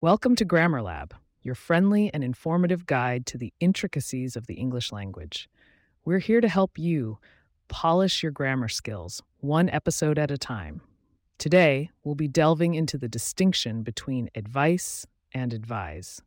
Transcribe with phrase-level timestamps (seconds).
[0.00, 4.92] Welcome to Grammar Lab, your friendly and informative guide to the intricacies of the English
[4.92, 5.50] language.
[6.04, 7.18] We're here to help you
[7.66, 10.82] polish your grammar skills, one episode at a time.
[11.36, 16.22] Today, we'll be delving into the distinction between advice and advise.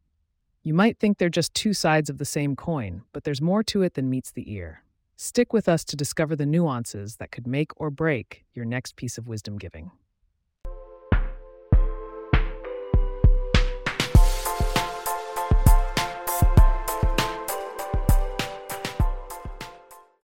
[0.64, 3.84] You might think they're just two sides of the same coin, but there's more to
[3.84, 4.84] it than meets the ear.
[5.16, 9.18] Stick with us to discover the nuances that could make or break your next piece
[9.18, 9.92] of wisdom giving.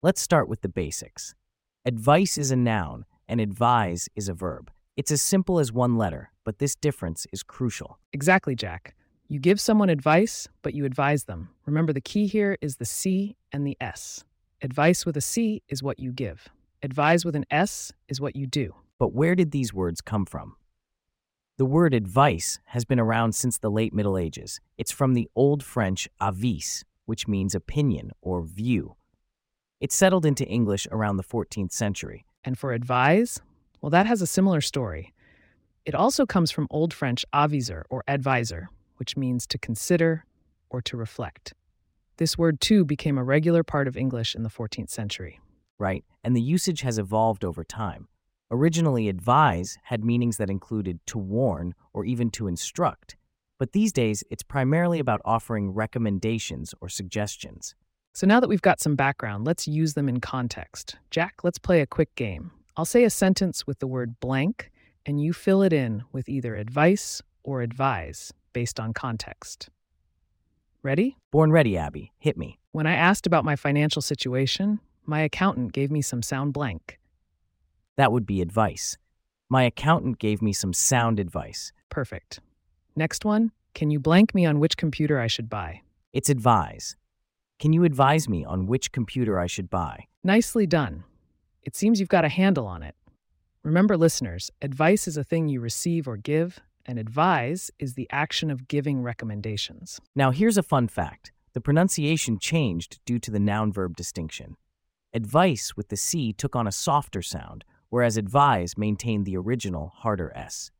[0.05, 1.33] Let's start with the basics.
[1.83, 4.69] Advice is a noun, and advise is a verb.
[4.95, 7.97] It's as simple as one letter, but this difference is crucial.
[8.13, 8.93] Exactly, Jack.
[9.29, 11.49] You give someone advice, but you advise them.
[11.65, 14.23] Remember, the key here is the C and the S.
[14.61, 16.49] Advice with a C is what you give,
[16.83, 18.75] advise with an S is what you do.
[18.99, 20.55] But where did these words come from?
[21.57, 24.61] The word advice has been around since the late Middle Ages.
[24.77, 28.97] It's from the Old French avis, which means opinion or view.
[29.79, 32.25] It settled into English around the 14th century.
[32.43, 33.41] And for advise,
[33.81, 35.13] well, that has a similar story.
[35.85, 40.25] It also comes from Old French aviser or advisor, which means to consider
[40.69, 41.53] or to reflect.
[42.17, 45.39] This word too became a regular part of English in the 14th century.
[45.77, 48.07] Right, and the usage has evolved over time.
[48.49, 53.17] Originally, advise had meanings that included to warn or even to instruct,
[53.57, 57.75] but these days it's primarily about offering recommendations or suggestions.
[58.15, 60.95] So now that we've got some background, let's use them in context.
[61.11, 62.51] Jack, let's play a quick game.
[62.77, 64.71] I'll say a sentence with the word blank,
[65.05, 69.69] and you fill it in with either advice or advise based on context.
[70.81, 71.17] Ready?
[71.29, 72.13] Born ready, Abby.
[72.17, 72.57] Hit me.
[72.71, 76.97] When I asked about my financial situation, my accountant gave me some sound blank.
[77.97, 78.97] That would be advice.
[79.49, 81.73] My accountant gave me some sound advice.
[81.89, 82.39] Perfect.
[82.95, 85.81] Next one Can you blank me on which computer I should buy?
[86.13, 86.95] It's advise.
[87.57, 90.07] Can you advise me on which computer I should buy?
[90.23, 91.05] Nicely done.
[91.63, 92.95] It seems you've got a handle on it.
[93.63, 98.51] Remember, listeners, advice is a thing you receive or give, and advise is the action
[98.51, 99.99] of giving recommendations.
[100.15, 104.57] Now, here's a fun fact the pronunciation changed due to the noun verb distinction.
[105.13, 110.33] Advice with the C took on a softer sound, whereas advise maintained the original harder
[110.35, 110.71] S.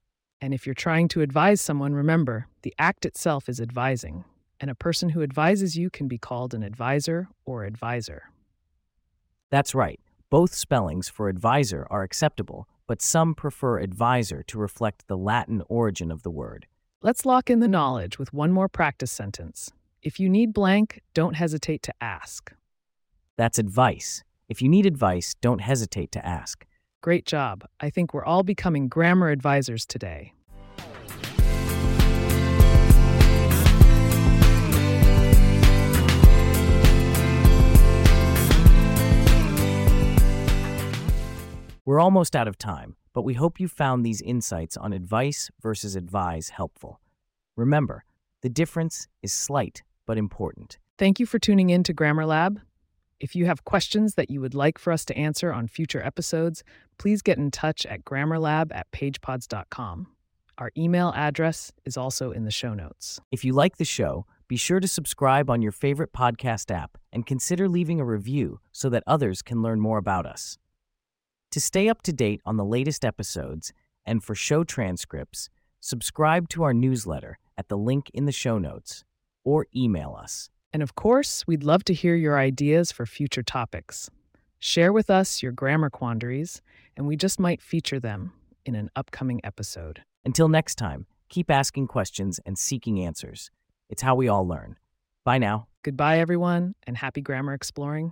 [0.42, 4.26] And if you're trying to advise someone, remember, the act itself is advising,
[4.60, 8.24] and a person who advises you can be called an adviser or advisor.
[9.50, 10.00] That's right,
[10.30, 16.12] both spellings for advisor are acceptable, but some prefer advisor to reflect the Latin origin
[16.12, 16.68] of the word.
[17.02, 19.72] Let's lock in the knowledge with one more practice sentence.
[20.02, 22.54] If you need blank, don't hesitate to ask.
[23.38, 24.24] That's advice.
[24.48, 26.66] If you need advice, don't hesitate to ask.
[27.02, 27.66] Great job.
[27.80, 30.35] I think we're all becoming grammar advisors today.
[41.86, 45.96] We're almost out of time, but we hope you found these insights on advice versus
[45.96, 47.00] advise helpful.
[47.56, 48.06] Remember,
[48.42, 50.80] the difference is slight but important.
[50.98, 52.60] Thank you for tuning in to Grammar Lab.
[53.20, 56.64] If you have questions that you would like for us to answer on future episodes,
[56.98, 60.08] please get in touch at grammarlab at pagepods.com.
[60.58, 63.20] Our email address is also in the show notes.
[63.32, 67.28] If you like the show, be sure to subscribe on your favorite podcast app and
[67.28, 70.58] consider leaving a review so that others can learn more about us.
[71.56, 73.72] To stay up to date on the latest episodes
[74.06, 75.48] and for show transcripts,
[75.80, 79.06] subscribe to our newsletter at the link in the show notes
[79.46, 80.50] or email us.
[80.74, 84.10] And of course, we'd love to hear your ideas for future topics.
[84.60, 86.62] Share with us your grammar quandaries,
[86.98, 88.34] and we just might feature them
[88.66, 90.04] in an upcoming episode.
[90.26, 93.50] Until next time, keep asking questions and seeking answers.
[93.90, 94.76] It's how we all learn.
[95.24, 95.68] Bye now.
[95.84, 98.12] Goodbye, everyone, and happy grammar exploring.